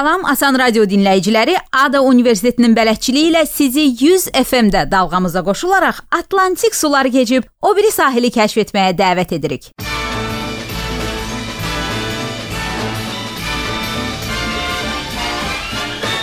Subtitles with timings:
[0.00, 7.10] Salam Asan Radio dinləyiciləri, Ada Universitetinin bələdçiliyi ilə sizi 100 FM-də dalğamıza qoşularaq Atlantik suları
[7.12, 9.66] keçib o biri sahili kəşf etməyə dəvət edirik.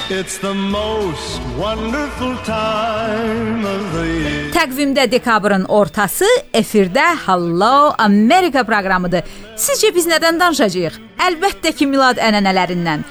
[0.09, 4.49] It's the most wonderful time of the year.
[4.57, 9.21] Təqvimdə dekabrın ortası, efirdə Hello America proqramıdır.
[9.53, 10.99] Sizcə biz nədən danışacağıq?
[11.29, 13.05] Əlbəttə ki, milad ənənələrindən.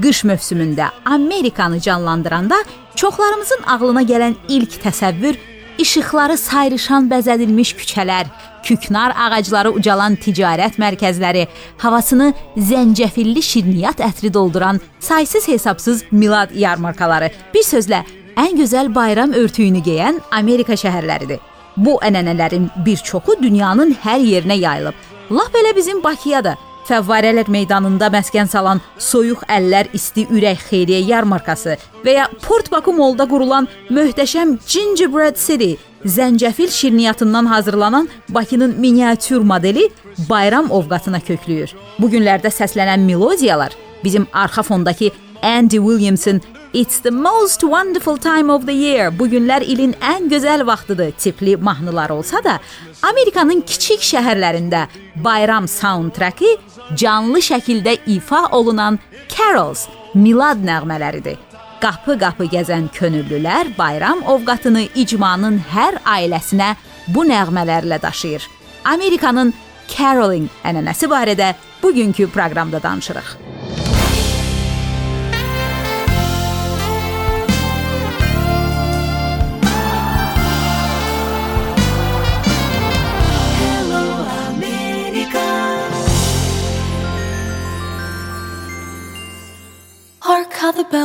[0.00, 2.56] Qış mövsümündə Amerikanı canlandıranda
[2.94, 5.36] çoxlarımızın ağlına gələn ilk təsəvvür
[5.78, 8.26] işıqları sayrışan bəzədilmiş küçələr,
[8.64, 11.46] küknar ağacları ucalan ticarət mərkəzləri,
[11.78, 17.30] havasını zəncəfilli şirniyyat ətri dolduran saysız-hesabsız milad yarmarkaları.
[17.54, 18.02] Bir sözlə,
[18.36, 21.40] ən gözəl bayram örtüyünü geyən Amerika şəhərləridir.
[21.76, 24.94] Bu ənənələrin bir çoxu dünyanın hər yerinə yayılıb.
[25.30, 26.56] Lap elə bizim Bakıya da
[26.88, 33.28] Fəvvarələr meydanında məskən salan Soyuq əllər isti ürək xeyriyyə yarmarkası və ya Port Baku molda
[33.30, 39.88] qurulan möhtəşəm Gingerbread City zəncəfil şirniyyatından hazırlanan Bakının miniatür modeli
[40.30, 41.74] bayram ovqatına köklüyür.
[41.98, 45.10] Bu günlərdə səslənən melodiyalar bizim arxa fondakı
[45.42, 46.42] Andy Williams'ın
[46.74, 49.10] It's the most wonderful time of the year.
[49.18, 52.54] Bu günlər ilin ən gözəl vaxtıdır tipli mahnılar olsa da,
[53.02, 54.86] Amerikanın kiçik şəhərlərində
[55.24, 56.56] bayram soundtracki
[56.94, 58.98] canlı şəkildə ifa olunan
[59.32, 61.38] carols, milad nəğmələridir.
[61.82, 66.74] Qapı-qapı gəzən könüllülər bayram ovqatını icmanın hər ailəsinə
[67.14, 68.46] bu nəğmələrlə daşıyır.
[68.94, 69.50] Amerikanın
[69.90, 73.51] caroling ənənəsi barədə bugünkü proqramda danışırıq.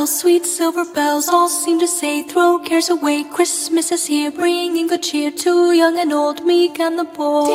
[0.08, 3.24] Bells, sweet silver bells, all seem to say, throw cares away.
[3.24, 7.48] Christmas is here, bringing good cheer to young and old, meek and the bold.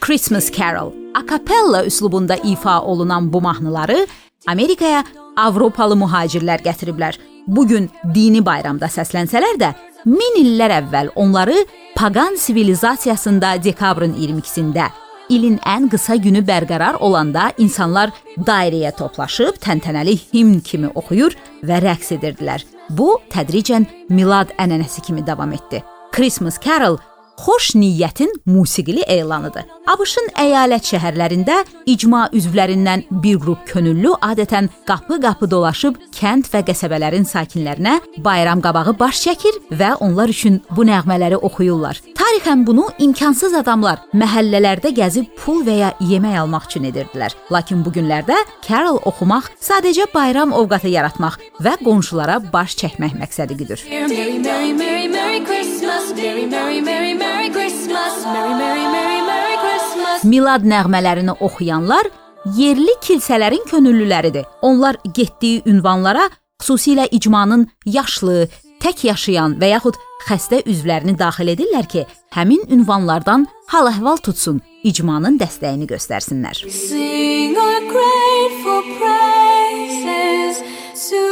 [0.00, 4.06] Christmas Carol, akapella üslubunda ifa olunan bu mahnıları
[4.46, 5.04] Amerikaya
[5.36, 7.18] Avropalı mühacirlər gətiriblər.
[7.46, 9.72] Bu gün dini bayramda səslənsələr də,
[10.04, 11.66] min illər əvvəl onları
[11.96, 14.88] paqan sivilizasiyasında dekabrın 22-sində
[15.28, 22.14] ilin ən qısa günü bərqərar olanda insanlar dairəyə toplaşıb təntənəli himn kimi oxuyur və rəqs
[22.18, 22.64] edirdilər.
[22.90, 25.82] Bu tədricən milad ənənəsi kimi davam etdi.
[26.12, 26.98] Christmas Carol
[27.36, 29.64] xoş niyyətin musiqili elanıdır.
[29.86, 37.98] ABŞ-ın əyalət şəhərlərində icma üzvlərindən bir qrup könüllü adətən qapı-qapı dolaşıb kənd və qəsəbələrin sakinlərinə
[38.24, 42.00] bayram qabağı baş çəkir və onlar üçün bu nəğmələri oxuyurlar.
[42.18, 47.36] Tarixən bunu imkansız adamlar məhəllələrdə gəzib pul və ya yemək almaq üçün edirdilər.
[47.52, 53.86] Lakin bu günlərdə carol oxumaq sadəcə bayram ovqatı yaratmaq və qonşulara baş çəkmək məqsədi güdür.
[53.90, 59.56] Merry, merry, merry, merry Christmas, merry, merry, merry, merry Merry Christmas, Merry Merry Merry Merry
[59.62, 60.24] Christmas.
[60.24, 62.08] Milad nəğmələrini oxuyanlar
[62.56, 64.44] yerli kilsələrin könüllüləridir.
[64.62, 66.24] Onlar getdiyi ünvanlara
[66.62, 68.48] xüsusilə icmanın yaşlı,
[68.82, 75.86] tək yaşayan və yaxud xəstə üzvlərini daxil edirlər ki, həmin ünvanlardan hal-əhval tutsun, icmanın dəstəyini
[75.92, 76.64] göstərsinlər.
[76.66, 80.64] Sing our grateful praises
[81.10, 81.22] to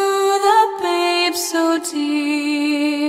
[0.47, 3.04] the babe so dear.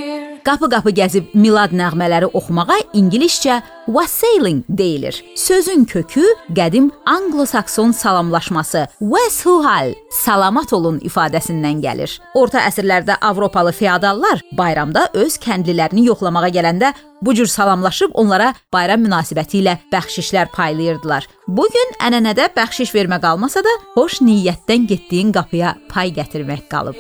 [0.45, 3.55] Qapı-qapı gəzib milad nəğmələri oxumağa ingiliscə
[3.89, 5.17] wassailing deyilir.
[5.35, 6.21] Sözün kökü
[6.53, 12.19] qədim anglo-sakson salamlaşması "Weshuhal" salamat olun ifadəsindən gəlir.
[12.35, 19.63] Orta əsrlərdə Avropalı feodallar bayramda öz kəndlilərini yoxlamağa gələndə bu cür salamlaşıb onlara bayram münasibəti
[19.63, 21.25] ilə bəxşişlər paylayırdılar.
[21.47, 26.95] Bu gün ənənədə bəxşiş vermə qalmasa da, xoş niyyətdən getdiyin qapıya pay gətirmək qalıb.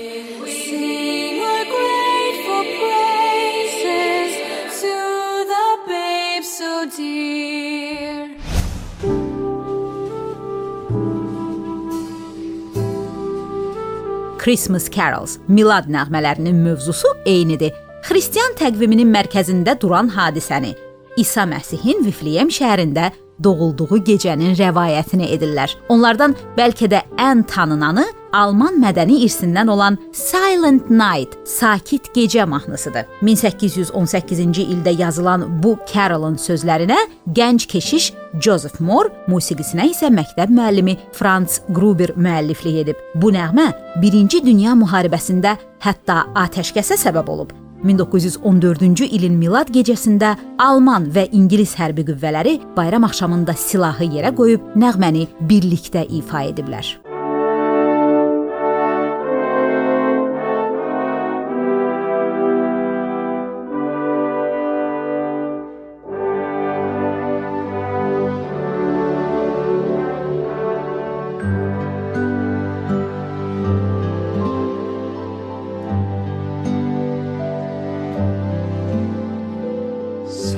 [14.37, 17.73] Christmas Carols, milad nəğmələrinin mövzusu eynidir.
[18.05, 20.75] Xristian təqviminin mərkəzində duran hadisəni
[21.17, 23.09] İsa Məsihin Vifleyem şəhərində
[23.41, 25.73] doğulduğu gecənin rəvayətini edirlər.
[25.89, 28.05] Onlardan bəlkə də ən tanınanı
[28.35, 33.05] Alman mədəni irsindən olan Silent Night, Sakit Gecə mahnısıdır.
[33.23, 36.97] 1818-ci ildə yazılan bu Carol'ın sözlərinə
[37.37, 38.11] gənc keşiş
[38.43, 42.99] Joseph Moore, musiqisinə isə məktəb müəllimi Franz Gruber müəlliflik edib.
[43.15, 43.69] Bu nəğmə
[44.03, 45.55] 1-ci Dünya müharibəsində
[45.85, 47.55] hətta atəşkəsə səbəb olub.
[47.85, 55.27] 1914-cü ilin Milad gecəsində Alman və İngilis hərbi qüvvələri bayram axşamında silahı yerə qoyub nəğməni
[55.47, 57.04] birlikdə ifa ediblər.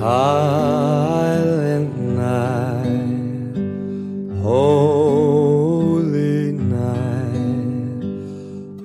[0.08, 3.58] silent night,
[4.42, 8.06] holy night,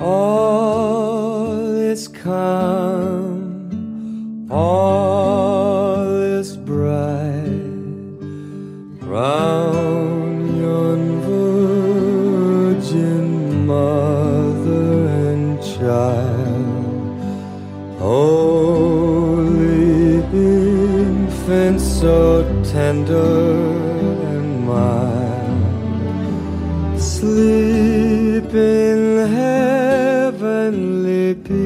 [0.00, 3.70] all is calm,
[4.50, 7.69] all is bright.
[9.06, 13.26] Round yon virgin
[13.69, 14.12] mother.
[21.78, 23.76] so tender
[24.32, 25.82] and mild.
[27.00, 31.62] Sleep in heavenly peace.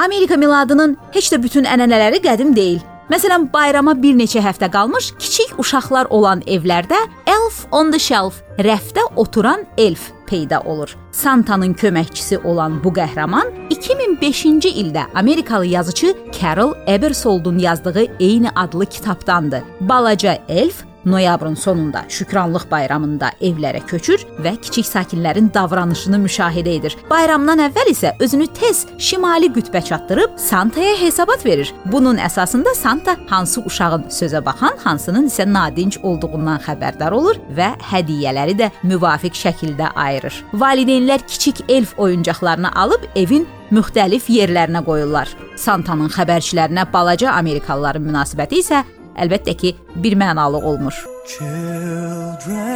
[0.00, 2.80] Amerika miladının heç də bütün ənənələri qədim deyil.
[3.10, 6.96] Məsələn, bayrama bir neçə həftə qalmış kiçik uşaqlar olan evlərdə
[7.28, 10.94] Elf on the Shelf, rəfdə oturan elf peyda olur.
[11.12, 19.62] Santanın köməkçisi olan bu qəhrəman 2005-ci ildə Amerikalı yazıçı Carol Ebersoldun yazdığı eyni adlı kitabdandır.
[19.80, 26.96] Balaca elf Noyabrın sonunda Şükranlıq bayramında evlərə köçür və kiçik sakinlərin davranışını müşahidə edir.
[27.10, 31.72] Bayramdan əvvəl isə özünü tez şimali qütbə çatdırıb Santaya hesabat verir.
[31.92, 38.58] Bunun əsasında Santa hansı uşağın sözə baxan, hansının isə nadinc olduğundan xəbərdar olur və hədiyyələri
[38.60, 40.44] də müvafiq şəkildə ayırır.
[40.52, 45.28] Valideynlər kiçik elf oyuncaqlarını alıb evin müxtəlif yerlərinə qoyurlar.
[45.56, 48.84] Santanın xəbərçilərinə balaca Amerikalıların münasibəti isə
[49.16, 50.94] əlbəttə ki, bir mənalı olmur.
[51.26, 52.70] Children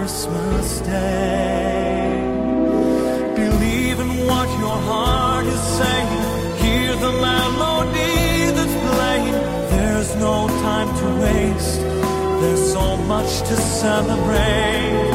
[0.04, 2.20] Christmas Day.
[3.34, 6.24] Believe in what your heart is saying.
[6.62, 9.32] Hear the melody that's playing.
[9.72, 11.80] There's no time to waste.
[11.80, 15.13] There's so much to celebrate.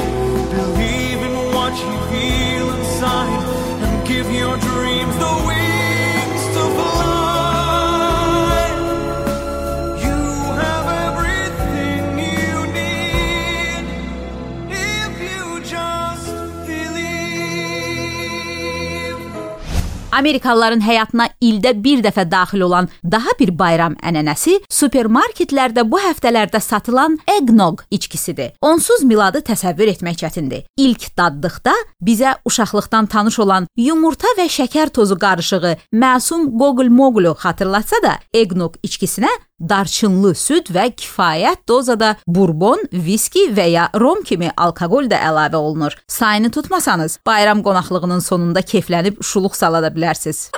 [20.20, 27.16] Amerikalıların həyatına ildə bir dəfə daxil olan daha bir bayram ənənəsi supermarketlərdə bu həftələrdə satılan
[27.38, 28.52] eggnog içkisidir.
[28.62, 30.66] Onsuz miladı təsəvvür etmək çətindir.
[30.78, 38.04] İlk daddıqda bizə uşaqlıqdan tanış olan yumurta və şəkər tozu qarışığı məsum Gogol Mogulu xatırlatsa
[38.04, 45.10] da, eggnog içkisinə darçınlı süd və kifayət dozada burbon, viski və ya rom kimi alkoqol
[45.12, 45.98] da əlavə olunur.
[46.08, 50.50] Sayını tutmasanız, bayram qonaqlığının sonunda keyflənib şuluq sala da bilərsiniz.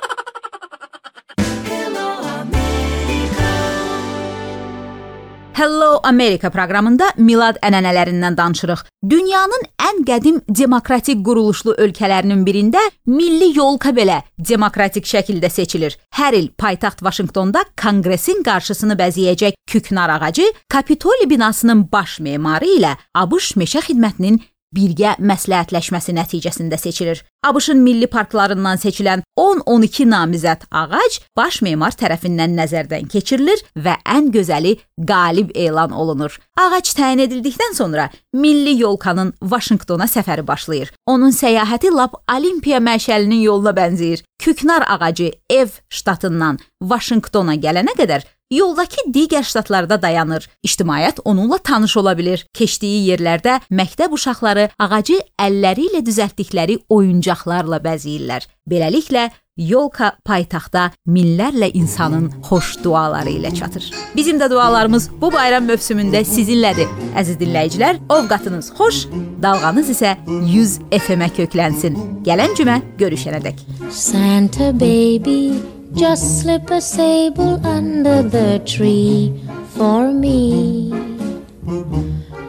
[5.62, 8.80] Hello America proqramında milad ənənələrindən danışırıq.
[9.10, 16.00] Dünyanın ən qədim demokratik quruluşlu ölkələrinin birində milli yolka belə demokratik şəkildə seçilir.
[16.18, 23.54] Hər il paytaxt Vaşinqtonda Konqresin qarşısını bəzəyəcək küknar ağacı Kapitoli binasının baş memarı ilə ABŞ
[23.62, 24.42] meşə xidmətinin
[24.76, 27.22] birgə məsləhətləşməsi nəticəsində seçilir.
[27.44, 34.76] ABŞ-ın milli parklarından seçilən 10-12 namizəd ağac baş memar tərəfindən nəzərdən keçirilir və ən gözəli
[35.08, 36.38] qalib elan olunur.
[36.60, 40.94] Ağac təyin edildikdən sonra milli yolkanın Vaşinqtona səfəri başlayır.
[41.06, 44.24] Onun səyahəti lap Olimpiya məşəlinin yoluna bənzəyir.
[44.40, 50.48] Küknar ağacı ev ştatından Vaşinqtona gələnə qədər yoldakı digər ştatlarda dayanır.
[50.64, 52.46] İctimaiyyət onunla tanış ola bilir.
[52.54, 58.50] Keçdiyi yerlərdə məktəb uşaqları ağacı əlləri ilə düzəltdikləri oyuncaqlarla bəzəyirlər.
[58.70, 59.30] Beləliklə
[59.62, 63.90] Yolka paytaxtda minlərlə insanın xoş duaları ilə çatır.
[64.16, 66.88] Bizim də dualarımız bu bayram mövsümündə sizinlədir.
[67.20, 69.04] Əziz dinləyicilər, ovqatınız xoş,
[69.44, 70.16] dalğanız isə
[70.54, 72.00] 100 FM-ə köklənsin.
[72.26, 73.62] Gələn cümə görüşənədək.
[73.92, 79.34] Santa baby Just slip a sable under the tree
[79.76, 80.90] for me.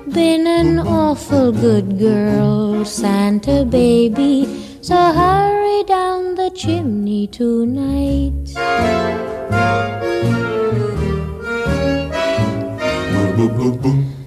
[0.09, 4.47] Been an awful good girl, Santa baby,
[4.81, 8.33] so hurry down the chimney tonight.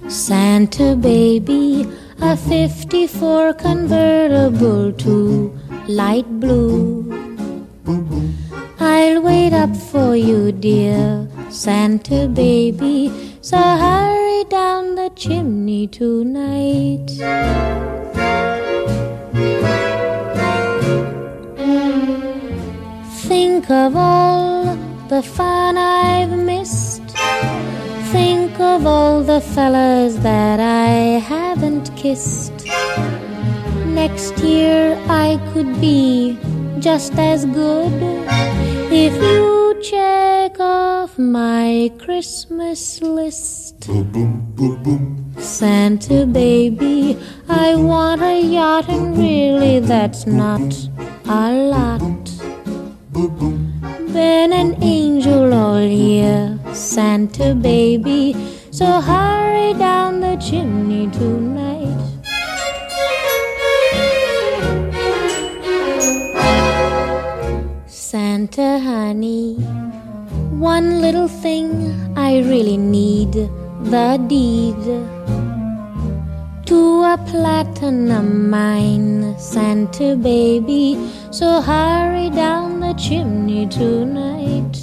[0.08, 1.88] Santa baby,
[2.20, 5.58] a 54 convertible to
[5.88, 7.05] light blue.
[8.98, 13.12] I'll wait up for you, dear Santa baby.
[13.42, 17.08] So hurry down the chimney tonight.
[23.28, 24.64] Think of all
[25.12, 27.06] the fun I've missed.
[28.14, 32.64] Think of all the fellas that I haven't kissed.
[34.00, 36.38] Next year I could be
[36.80, 38.65] just as good
[38.98, 43.86] if you check off my Christmas list.
[43.86, 45.34] boom, boom, boom, boom.
[45.38, 50.72] Santa baby, I want a yacht, and really that's not
[51.28, 52.24] a lot.
[54.14, 58.34] Been an angel all year, Santa baby,
[58.70, 61.35] so hurry down the chimney tonight.
[68.58, 69.52] Honey,
[70.58, 74.82] one little thing I really need the deed
[76.64, 80.96] to a platinum mine, Santa baby.
[81.30, 84.74] So hurry down the chimney tonight.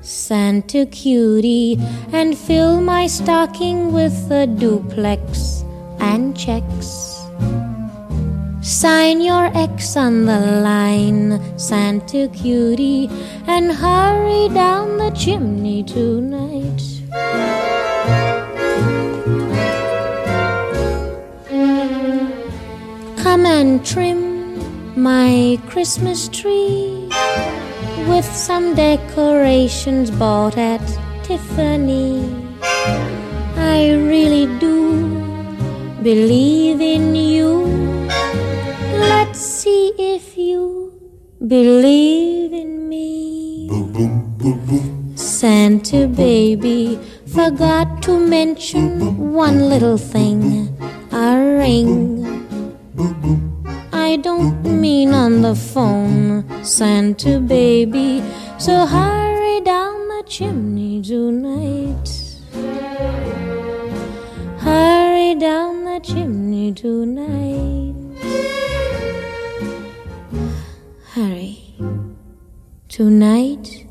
[0.00, 1.78] Santa cutie,
[2.12, 5.62] and fill my stocking with a duplex
[6.00, 7.01] and checks.
[8.72, 13.10] Sign your X on the line, Santa cutie,
[13.46, 16.80] and hurry down the chimney tonight.
[23.22, 24.22] Come and trim
[25.00, 27.10] my Christmas tree
[28.08, 30.80] with some decorations bought at
[31.24, 32.24] Tiffany.
[33.54, 35.20] I really do
[36.02, 37.82] believe in you
[39.02, 40.92] Let's see if you
[41.44, 43.68] believe in me.
[45.16, 50.68] Santa baby forgot to mention one little thing
[51.10, 51.90] a ring.
[53.92, 58.22] I don't mean on the phone, Santa baby.
[58.58, 62.08] So hurry down the chimney tonight.
[64.58, 67.71] Hurry down the chimney tonight.
[72.92, 73.81] Tonight